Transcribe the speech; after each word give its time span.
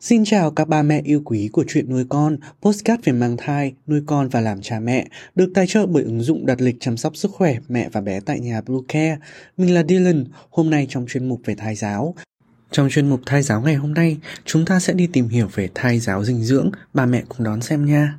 Xin 0.00 0.24
chào 0.24 0.50
các 0.50 0.68
ba 0.68 0.82
mẹ 0.82 1.00
yêu 1.04 1.22
quý 1.24 1.48
của 1.52 1.64
chuyện 1.68 1.90
nuôi 1.90 2.04
con, 2.08 2.36
postcard 2.62 3.02
về 3.04 3.12
mang 3.12 3.36
thai, 3.36 3.74
nuôi 3.86 4.02
con 4.06 4.28
và 4.28 4.40
làm 4.40 4.62
cha 4.62 4.80
mẹ, 4.80 5.08
được 5.34 5.50
tài 5.54 5.66
trợ 5.66 5.86
bởi 5.86 6.02
ứng 6.02 6.20
dụng 6.20 6.46
đặt 6.46 6.60
lịch 6.60 6.76
chăm 6.80 6.96
sóc 6.96 7.16
sức 7.16 7.30
khỏe 7.30 7.56
mẹ 7.68 7.88
và 7.92 8.00
bé 8.00 8.20
tại 8.20 8.40
nhà 8.40 8.60
Blue 8.60 8.80
Care. 8.88 9.18
Mình 9.56 9.74
là 9.74 9.82
Dylan, 9.88 10.24
hôm 10.50 10.70
nay 10.70 10.86
trong 10.90 11.06
chuyên 11.08 11.28
mục 11.28 11.40
về 11.44 11.54
thai 11.54 11.74
giáo. 11.74 12.14
Trong 12.70 12.88
chuyên 12.90 13.10
mục 13.10 13.20
thai 13.26 13.42
giáo 13.42 13.60
ngày 13.60 13.74
hôm 13.74 13.94
nay, 13.94 14.16
chúng 14.44 14.64
ta 14.64 14.80
sẽ 14.80 14.92
đi 14.92 15.06
tìm 15.06 15.28
hiểu 15.28 15.48
về 15.54 15.68
thai 15.74 15.98
giáo 15.98 16.24
dinh 16.24 16.44
dưỡng, 16.44 16.70
ba 16.94 17.06
mẹ 17.06 17.22
cùng 17.28 17.44
đón 17.44 17.60
xem 17.60 17.84
nha. 17.84 18.18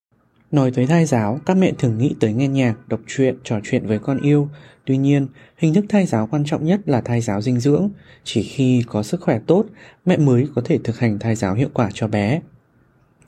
Nói 0.51 0.71
tới 0.71 0.87
thai 0.87 1.05
giáo, 1.05 1.39
các 1.45 1.57
mẹ 1.57 1.71
thường 1.79 1.97
nghĩ 1.97 2.15
tới 2.19 2.33
nghe 2.33 2.47
nhạc, 2.47 2.75
đọc 2.87 2.99
truyện, 3.07 3.37
trò 3.43 3.59
chuyện 3.63 3.87
với 3.87 3.99
con 3.99 4.21
yêu. 4.21 4.49
Tuy 4.85 4.97
nhiên, 4.97 5.27
hình 5.57 5.73
thức 5.73 5.85
thai 5.89 6.05
giáo 6.05 6.27
quan 6.31 6.43
trọng 6.45 6.65
nhất 6.65 6.79
là 6.85 7.01
thai 7.01 7.21
giáo 7.21 7.41
dinh 7.41 7.59
dưỡng. 7.59 7.89
Chỉ 8.23 8.43
khi 8.43 8.83
có 8.87 9.03
sức 9.03 9.21
khỏe 9.21 9.39
tốt, 9.47 9.65
mẹ 10.05 10.17
mới 10.17 10.47
có 10.55 10.61
thể 10.65 10.79
thực 10.83 10.99
hành 10.99 11.19
thai 11.19 11.35
giáo 11.35 11.53
hiệu 11.53 11.69
quả 11.73 11.89
cho 11.93 12.07
bé. 12.07 12.41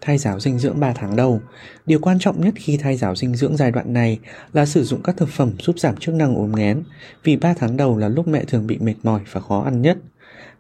Thai 0.02 0.18
giáo 0.18 0.40
dinh 0.40 0.60
dưỡng 0.60 0.80
3 0.80 0.94
tháng 0.94 1.16
đầu 1.16 1.42
Điều 1.86 2.00
quan 2.00 2.20
trọng 2.20 2.42
nhất 2.42 2.54
khi 2.58 2.78
thai 2.78 2.98
giáo 2.98 3.16
dinh 3.16 3.36
dưỡng 3.36 3.58
giai 3.58 3.72
đoạn 3.72 3.94
này 3.94 4.20
là 4.54 4.66
sử 4.66 4.84
dụng 4.84 5.04
các 5.04 5.18
thực 5.18 5.30
phẩm 5.30 5.52
giúp 5.60 5.80
giảm 5.80 5.98
chức 5.98 6.16
năng 6.16 6.36
ốm 6.36 6.52
nghén, 6.56 6.84
vì 7.24 7.36
3 7.36 7.54
tháng 7.54 7.78
đầu 7.78 7.98
là 7.98 8.08
lúc 8.08 8.28
mẹ 8.28 8.44
thường 8.46 8.68
bị 8.68 8.78
mệt 8.78 8.96
mỏi 9.04 9.22
và 9.32 9.42
khó 9.42 9.62
ăn 9.62 9.82
nhất. 9.82 9.98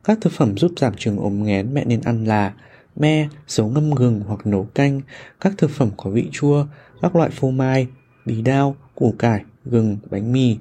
Các 0.03 0.17
thực 0.21 0.33
phẩm 0.33 0.57
giúp 0.57 0.71
giảm 0.77 0.93
trường 0.97 1.17
ốm 1.17 1.43
nghén 1.43 1.73
mẹ 1.73 1.85
nên 1.85 2.01
ăn 2.01 2.25
là 2.25 2.53
me, 2.95 3.27
dấu 3.47 3.67
ngâm 3.67 3.91
gừng 3.91 4.21
hoặc 4.27 4.47
nấu 4.47 4.63
canh, 4.63 5.01
các 5.41 5.53
thực 5.57 5.69
phẩm 5.69 5.89
có 5.97 6.09
vị 6.09 6.29
chua, 6.31 6.65
các 7.01 7.15
loại 7.15 7.29
phô 7.29 7.51
mai, 7.51 7.87
bí 8.25 8.41
đao, 8.41 8.75
củ 8.95 9.15
cải, 9.19 9.43
gừng, 9.65 9.97
bánh 10.09 10.31
mì. 10.31 10.57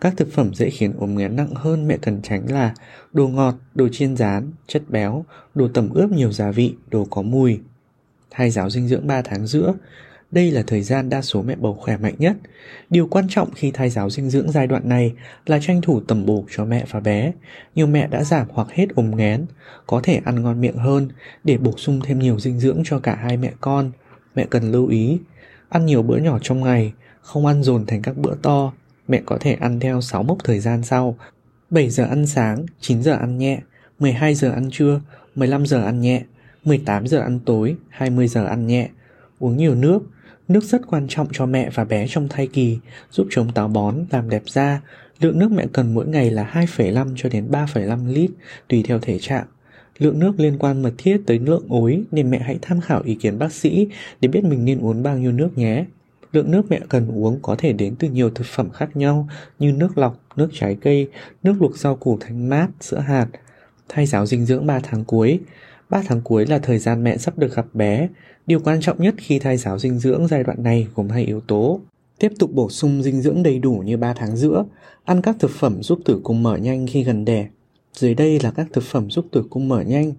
Các 0.00 0.14
thực 0.16 0.32
phẩm 0.32 0.54
dễ 0.54 0.70
khiến 0.70 0.92
ốm 0.98 1.16
nghén 1.16 1.36
nặng 1.36 1.54
hơn 1.54 1.88
mẹ 1.88 1.96
cần 2.02 2.22
tránh 2.22 2.50
là 2.50 2.74
đồ 3.12 3.28
ngọt, 3.28 3.54
đồ 3.74 3.88
chiên 3.92 4.16
rán, 4.16 4.52
chất 4.66 4.82
béo, 4.88 5.24
đồ 5.54 5.68
tẩm 5.74 5.90
ướp 5.90 6.10
nhiều 6.10 6.32
gia 6.32 6.50
vị, 6.50 6.74
đồ 6.90 7.06
có 7.10 7.22
mùi. 7.22 7.60
Thay 8.30 8.50
giáo 8.50 8.70
dinh 8.70 8.88
dưỡng 8.88 9.06
3 9.06 9.22
tháng 9.22 9.46
giữa 9.46 9.74
đây 10.30 10.50
là 10.50 10.62
thời 10.66 10.82
gian 10.82 11.08
đa 11.08 11.22
số 11.22 11.42
mẹ 11.42 11.54
bầu 11.54 11.74
khỏe 11.80 11.96
mạnh 11.96 12.14
nhất. 12.18 12.36
Điều 12.90 13.06
quan 13.06 13.26
trọng 13.28 13.50
khi 13.54 13.70
thai 13.70 13.90
giáo 13.90 14.10
dinh 14.10 14.30
dưỡng 14.30 14.50
giai 14.50 14.66
đoạn 14.66 14.88
này 14.88 15.12
là 15.46 15.58
tranh 15.62 15.80
thủ 15.82 16.00
tầm 16.00 16.26
bổ 16.26 16.44
cho 16.50 16.64
mẹ 16.64 16.84
và 16.90 17.00
bé. 17.00 17.32
Nhiều 17.74 17.86
mẹ 17.86 18.06
đã 18.06 18.24
giảm 18.24 18.46
hoặc 18.50 18.68
hết 18.70 18.86
ốm 18.94 19.16
nghén, 19.16 19.46
có 19.86 20.00
thể 20.02 20.20
ăn 20.24 20.42
ngon 20.42 20.60
miệng 20.60 20.76
hơn 20.76 21.08
để 21.44 21.58
bổ 21.58 21.72
sung 21.76 22.00
thêm 22.04 22.18
nhiều 22.18 22.38
dinh 22.38 22.60
dưỡng 22.60 22.82
cho 22.84 22.98
cả 22.98 23.14
hai 23.14 23.36
mẹ 23.36 23.52
con. 23.60 23.90
Mẹ 24.34 24.46
cần 24.50 24.72
lưu 24.72 24.86
ý, 24.86 25.18
ăn 25.68 25.86
nhiều 25.86 26.02
bữa 26.02 26.16
nhỏ 26.16 26.38
trong 26.42 26.60
ngày, 26.60 26.92
không 27.20 27.46
ăn 27.46 27.62
dồn 27.62 27.86
thành 27.86 28.02
các 28.02 28.16
bữa 28.16 28.34
to. 28.42 28.72
Mẹ 29.08 29.22
có 29.26 29.38
thể 29.40 29.52
ăn 29.54 29.80
theo 29.80 30.00
6 30.00 30.22
mốc 30.22 30.38
thời 30.44 30.60
gian 30.60 30.82
sau. 30.82 31.16
7 31.70 31.90
giờ 31.90 32.04
ăn 32.04 32.26
sáng, 32.26 32.66
9 32.80 33.02
giờ 33.02 33.12
ăn 33.12 33.38
nhẹ, 33.38 33.60
12 33.98 34.34
giờ 34.34 34.50
ăn 34.50 34.68
trưa, 34.72 35.00
15 35.34 35.66
giờ 35.66 35.82
ăn 35.84 36.00
nhẹ, 36.00 36.22
18 36.64 37.06
giờ 37.06 37.18
ăn 37.18 37.40
tối, 37.46 37.76
20 37.88 38.28
giờ 38.28 38.44
ăn 38.44 38.66
nhẹ. 38.66 38.88
Uống 39.38 39.56
nhiều 39.56 39.74
nước, 39.74 40.02
Nước 40.48 40.64
rất 40.64 40.86
quan 40.86 41.06
trọng 41.08 41.28
cho 41.32 41.46
mẹ 41.46 41.70
và 41.74 41.84
bé 41.84 42.06
trong 42.08 42.28
thai 42.28 42.46
kỳ, 42.46 42.78
giúp 43.10 43.26
chống 43.30 43.52
táo 43.52 43.68
bón, 43.68 44.04
làm 44.10 44.30
đẹp 44.30 44.42
da. 44.46 44.80
Lượng 45.20 45.38
nước 45.38 45.52
mẹ 45.52 45.66
cần 45.72 45.94
mỗi 45.94 46.06
ngày 46.06 46.30
là 46.30 46.50
2,5 46.54 47.12
cho 47.16 47.28
đến 47.28 47.48
3,5 47.50 48.12
lít, 48.12 48.30
tùy 48.68 48.82
theo 48.82 48.98
thể 48.98 49.18
trạng. 49.18 49.44
Lượng 49.98 50.18
nước 50.18 50.32
liên 50.40 50.58
quan 50.58 50.82
mật 50.82 50.92
thiết 50.98 51.20
tới 51.26 51.38
lượng 51.38 51.64
ối 51.68 52.02
nên 52.10 52.30
mẹ 52.30 52.38
hãy 52.38 52.58
tham 52.62 52.80
khảo 52.80 53.02
ý 53.02 53.14
kiến 53.14 53.38
bác 53.38 53.52
sĩ 53.52 53.88
để 54.20 54.28
biết 54.28 54.44
mình 54.44 54.64
nên 54.64 54.80
uống 54.80 55.02
bao 55.02 55.18
nhiêu 55.18 55.32
nước 55.32 55.58
nhé. 55.58 55.84
Lượng 56.32 56.50
nước 56.50 56.62
mẹ 56.70 56.80
cần 56.88 57.08
uống 57.08 57.38
có 57.42 57.56
thể 57.58 57.72
đến 57.72 57.94
từ 57.98 58.08
nhiều 58.08 58.30
thực 58.30 58.46
phẩm 58.46 58.70
khác 58.70 58.96
nhau 58.96 59.28
như 59.58 59.72
nước 59.72 59.98
lọc, 59.98 60.20
nước 60.36 60.48
trái 60.52 60.76
cây, 60.80 61.08
nước 61.42 61.54
luộc 61.60 61.76
rau 61.76 61.96
củ 61.96 62.18
thanh 62.20 62.48
mát, 62.48 62.68
sữa 62.80 62.98
hạt. 62.98 63.26
Thay 63.88 64.06
giáo 64.06 64.26
dinh 64.26 64.46
dưỡng 64.46 64.66
3 64.66 64.80
tháng 64.82 65.04
cuối. 65.04 65.40
3 65.90 66.02
tháng 66.06 66.20
cuối 66.20 66.46
là 66.46 66.58
thời 66.58 66.78
gian 66.78 67.04
mẹ 67.04 67.16
sắp 67.16 67.38
được 67.38 67.54
gặp 67.54 67.66
bé. 67.74 68.08
Điều 68.46 68.60
quan 68.60 68.80
trọng 68.80 69.02
nhất 69.02 69.14
khi 69.18 69.38
thai 69.38 69.56
giáo 69.56 69.78
dinh 69.78 69.98
dưỡng 69.98 70.26
giai 70.28 70.44
đoạn 70.44 70.62
này 70.62 70.86
gồm 70.94 71.08
hai 71.08 71.24
yếu 71.24 71.40
tố. 71.40 71.80
Tiếp 72.18 72.32
tục 72.38 72.50
bổ 72.52 72.70
sung 72.70 73.02
dinh 73.02 73.22
dưỡng 73.22 73.42
đầy 73.42 73.58
đủ 73.58 73.82
như 73.84 73.96
3 73.96 74.12
tháng 74.12 74.36
giữa, 74.36 74.64
ăn 75.04 75.22
các 75.22 75.36
thực 75.38 75.50
phẩm 75.50 75.82
giúp 75.82 75.98
tử 76.04 76.20
cung 76.24 76.42
mở 76.42 76.56
nhanh 76.56 76.86
khi 76.86 77.02
gần 77.02 77.24
đẻ. 77.24 77.48
Dưới 77.92 78.14
đây 78.14 78.40
là 78.42 78.50
các 78.50 78.66
thực 78.72 78.84
phẩm 78.84 79.10
giúp 79.10 79.26
tử 79.32 79.44
cung 79.50 79.68
mở 79.68 79.80
nhanh. 79.80 80.12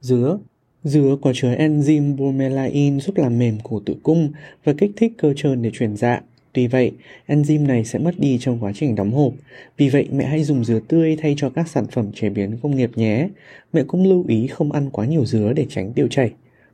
Dứa 0.00 0.38
Dứa 0.84 1.16
có 1.22 1.32
chứa 1.34 1.54
enzyme 1.54 2.16
bromelain 2.16 3.00
giúp 3.00 3.16
làm 3.16 3.38
mềm 3.38 3.58
cổ 3.62 3.80
tử 3.86 3.96
cung 4.02 4.32
và 4.64 4.72
kích 4.78 4.90
thích 4.96 5.12
cơ 5.18 5.32
trơn 5.36 5.62
để 5.62 5.70
chuyển 5.74 5.96
dạ. 5.96 6.20
Tuy 6.52 6.66
vậy, 6.66 6.92
enzyme 7.26 7.66
này 7.66 7.84
sẽ 7.84 7.98
mất 7.98 8.18
đi 8.18 8.38
trong 8.40 8.58
quá 8.60 8.72
trình 8.74 8.94
đóng 8.94 9.10
hộp. 9.10 9.32
Vì 9.76 9.88
vậy, 9.88 10.08
mẹ 10.12 10.24
hãy 10.24 10.44
dùng 10.44 10.64
dứa 10.64 10.80
tươi 10.88 11.16
thay 11.16 11.34
cho 11.36 11.50
các 11.50 11.68
sản 11.68 11.86
phẩm 11.86 12.12
chế 12.14 12.28
biến 12.28 12.56
công 12.62 12.76
nghiệp 12.76 12.90
nhé. 12.96 13.28
Mẹ 13.72 13.82
cũng 13.86 14.08
lưu 14.08 14.24
ý 14.28 14.46
không 14.46 14.72
ăn 14.72 14.90
quá 14.90 15.06
nhiều 15.06 15.24
dứa 15.24 15.52
để 15.52 15.66
tránh 15.70 15.92
tiêu 15.92 16.08
chảy. 16.10 16.32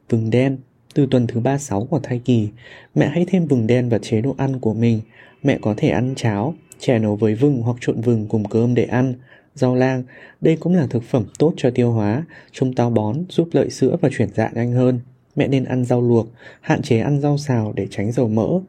Vừng 0.09 0.31
đen 0.31 0.57
từ 0.95 1.07
tuần 1.11 1.27
thứ 1.27 1.41
36 1.41 1.85
của 1.85 1.99
thai 1.99 2.21
kỳ, 2.25 2.49
mẹ 2.95 3.09
hãy 3.09 3.25
thêm 3.29 3.47
vừng 3.47 3.67
đen 3.67 3.89
vào 3.89 4.01
chế 4.03 4.21
độ 4.21 4.35
ăn 4.39 4.61
của 4.61 4.75
mình. 4.75 5.01
Mẹ 5.43 5.59
có 5.63 5.75
thể 5.77 5.89
ăn 5.89 6.15
cháo, 6.17 6.55
chè 6.79 6.99
nấu 6.99 7.17
với 7.17 7.35
vừng 7.35 7.63
hoặc 7.63 7.77
trộn 7.81 8.01
vừng 8.01 8.27
cùng 8.29 8.45
cơm 8.45 8.75
để 8.75 8.85
ăn. 8.85 9.15
Rau 9.55 9.75
lang, 9.75 10.03
đây 10.41 10.57
cũng 10.57 10.75
là 10.75 10.87
thực 10.87 11.03
phẩm 11.03 11.25
tốt 11.39 11.55
cho 11.57 11.71
tiêu 11.71 11.93
hóa, 11.93 12.25
chống 12.53 12.75
táo 12.75 12.91
bón, 12.91 13.17
giúp 13.29 13.49
lợi 13.53 13.71
sữa 13.71 13.97
và 14.01 14.09
chuyển 14.13 14.29
dạ 14.35 14.51
nhanh 14.55 14.73
hơn. 14.73 15.01
Mẹ 15.37 15.49
nên 15.49 15.65
ăn 15.65 15.85
rau 15.85 16.03
luộc, 16.03 16.29
hạn 16.61 16.83
chế 16.83 17.01
ăn 17.01 17.21
rau 17.21 17.39
xào 17.39 17.73
để 17.77 17.87
tránh 17.91 18.13
dầu 18.13 18.29
mỡ. 18.29 18.61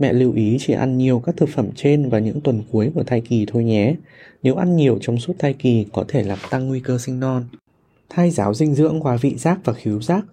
Mẹ 0.00 0.12
lưu 0.12 0.32
ý 0.32 0.56
chỉ 0.60 0.72
ăn 0.72 0.98
nhiều 0.98 1.22
các 1.26 1.36
thực 1.36 1.48
phẩm 1.48 1.68
trên 1.74 2.08
vào 2.08 2.20
những 2.20 2.40
tuần 2.40 2.62
cuối 2.72 2.90
của 2.94 3.02
thai 3.02 3.20
kỳ 3.20 3.46
thôi 3.48 3.64
nhé. 3.64 3.94
Nếu 4.42 4.54
ăn 4.54 4.76
nhiều 4.76 4.98
trong 5.00 5.18
suốt 5.18 5.34
thai 5.38 5.52
kỳ 5.52 5.86
có 5.92 6.04
thể 6.08 6.22
làm 6.22 6.38
tăng 6.50 6.68
nguy 6.68 6.80
cơ 6.80 6.98
sinh 6.98 7.20
non. 7.20 7.44
Thai 8.08 8.30
giáo 8.30 8.54
dinh 8.54 8.74
dưỡng 8.74 9.00
qua 9.00 9.16
vị 9.16 9.34
giác 9.36 9.58
và 9.64 9.72
khứu 9.72 10.02
giác 10.02 10.24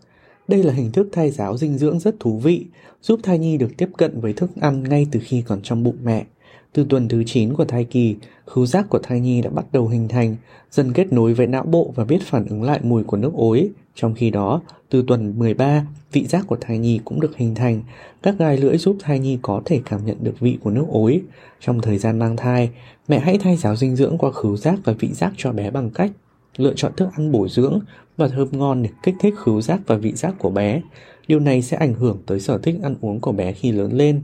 đây 0.47 0.63
là 0.63 0.73
hình 0.73 0.91
thức 0.91 1.07
thai 1.11 1.31
giáo 1.31 1.57
dinh 1.57 1.77
dưỡng 1.77 1.99
rất 1.99 2.19
thú 2.19 2.39
vị, 2.39 2.65
giúp 3.01 3.19
thai 3.23 3.39
nhi 3.39 3.57
được 3.57 3.71
tiếp 3.77 3.89
cận 3.97 4.19
với 4.21 4.33
thức 4.33 4.49
ăn 4.61 4.83
ngay 4.83 5.07
từ 5.11 5.19
khi 5.23 5.43
còn 5.47 5.61
trong 5.61 5.83
bụng 5.83 5.97
mẹ. 6.03 6.25
Từ 6.73 6.85
tuần 6.89 7.07
thứ 7.07 7.23
9 7.23 7.53
của 7.53 7.65
thai 7.65 7.83
kỳ, 7.83 8.15
khứu 8.45 8.65
giác 8.65 8.85
của 8.89 8.99
thai 9.03 9.19
nhi 9.19 9.41
đã 9.41 9.49
bắt 9.49 9.65
đầu 9.71 9.87
hình 9.87 10.07
thành, 10.07 10.35
dần 10.71 10.93
kết 10.93 11.13
nối 11.13 11.33
với 11.33 11.47
não 11.47 11.63
bộ 11.63 11.93
và 11.95 12.05
biết 12.05 12.19
phản 12.23 12.45
ứng 12.45 12.63
lại 12.63 12.79
mùi 12.83 13.03
của 13.03 13.17
nước 13.17 13.31
ối. 13.33 13.69
Trong 13.95 14.13
khi 14.13 14.29
đó, 14.29 14.61
từ 14.89 15.03
tuần 15.07 15.39
13, 15.39 15.85
vị 16.11 16.25
giác 16.25 16.43
của 16.47 16.57
thai 16.61 16.77
nhi 16.77 16.99
cũng 17.05 17.19
được 17.19 17.37
hình 17.37 17.55
thành. 17.55 17.81
Các 18.23 18.35
gai 18.39 18.57
lưỡi 18.57 18.77
giúp 18.77 18.97
thai 18.99 19.19
nhi 19.19 19.39
có 19.41 19.61
thể 19.65 19.81
cảm 19.85 20.05
nhận 20.05 20.17
được 20.21 20.39
vị 20.39 20.57
của 20.63 20.71
nước 20.71 20.85
ối. 20.89 21.21
Trong 21.59 21.81
thời 21.81 21.97
gian 21.97 22.19
mang 22.19 22.37
thai, 22.37 22.69
mẹ 23.07 23.19
hãy 23.19 23.37
thay 23.37 23.57
giáo 23.57 23.75
dinh 23.75 23.95
dưỡng 23.95 24.17
qua 24.17 24.31
khứu 24.31 24.57
giác 24.57 24.79
và 24.83 24.93
vị 24.99 25.09
giác 25.13 25.33
cho 25.37 25.51
bé 25.51 25.71
bằng 25.71 25.89
cách 25.89 26.11
lựa 26.57 26.73
chọn 26.75 26.91
thức 26.97 27.09
ăn 27.17 27.31
bổ 27.31 27.47
dưỡng 27.47 27.79
và 28.17 28.27
thơm 28.27 28.47
ngon 28.51 28.83
để 28.83 28.89
kích 29.03 29.15
thích 29.19 29.33
khứu 29.37 29.61
giác 29.61 29.79
và 29.87 29.95
vị 29.95 30.13
giác 30.13 30.35
của 30.39 30.49
bé. 30.49 30.81
Điều 31.27 31.39
này 31.39 31.61
sẽ 31.61 31.77
ảnh 31.77 31.93
hưởng 31.93 32.17
tới 32.25 32.39
sở 32.39 32.57
thích 32.57 32.75
ăn 32.83 32.95
uống 33.01 33.19
của 33.19 33.31
bé 33.31 33.53
khi 33.53 33.71
lớn 33.71 33.91
lên. 33.93 34.21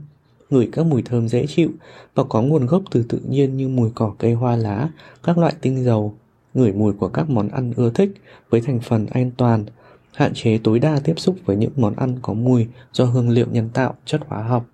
Ngửi 0.54 0.70
các 0.72 0.86
mùi 0.86 1.02
thơm 1.02 1.28
dễ 1.28 1.46
chịu 1.48 1.70
và 2.16 2.24
có 2.24 2.42
nguồn 2.42 2.66
gốc 2.66 2.84
từ 2.92 3.04
tự 3.10 3.20
nhiên 3.30 3.58
như 3.58 3.68
mùi 3.68 3.90
cỏ 3.96 4.16
cây 4.20 4.34
hoa 4.34 4.56
lá, 4.56 4.90
các 5.24 5.38
loại 5.38 5.54
tinh 5.62 5.84
dầu, 5.84 6.14
ngửi 6.54 6.72
mùi 6.72 6.94
của 6.94 7.08
các 7.08 7.30
món 7.30 7.50
ăn 7.50 7.74
ưa 7.76 7.90
thích 7.90 8.12
với 8.50 8.62
thành 8.62 8.80
phần 8.80 9.06
an 9.06 9.32
toàn, 9.38 9.66
hạn 10.14 10.32
chế 10.34 10.58
tối 10.64 10.80
đa 10.80 11.00
tiếp 11.04 11.14
xúc 11.18 11.36
với 11.46 11.56
những 11.58 11.72
món 11.76 11.96
ăn 11.96 12.16
có 12.22 12.34
mùi 12.34 12.68
do 12.92 13.06
hương 13.06 13.30
liệu 13.30 13.48
nhân 13.52 13.70
tạo, 13.74 13.96
chất 14.06 14.22
hóa 14.28 14.44
học. 14.44 14.66